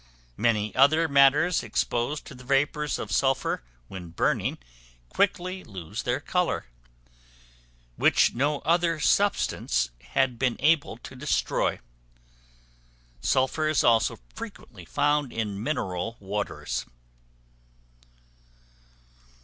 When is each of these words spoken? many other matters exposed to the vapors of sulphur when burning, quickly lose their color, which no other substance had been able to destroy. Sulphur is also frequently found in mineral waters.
many 0.35 0.73
other 0.75 1.07
matters 1.07 1.61
exposed 1.61 2.25
to 2.25 2.33
the 2.33 2.43
vapors 2.43 2.97
of 2.97 3.11
sulphur 3.11 3.61
when 3.87 4.09
burning, 4.09 4.57
quickly 5.09 5.63
lose 5.63 6.01
their 6.01 6.19
color, 6.19 6.65
which 7.97 8.33
no 8.33 8.61
other 8.61 8.99
substance 8.99 9.91
had 10.13 10.39
been 10.39 10.55
able 10.59 10.97
to 10.97 11.15
destroy. 11.15 11.79
Sulphur 13.19 13.67
is 13.67 13.83
also 13.83 14.17
frequently 14.33 14.85
found 14.85 15.31
in 15.31 15.61
mineral 15.61 16.17
waters. 16.19 16.87